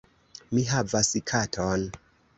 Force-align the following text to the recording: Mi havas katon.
Mi 0.57 0.63
havas 0.69 1.13
katon. 1.33 1.87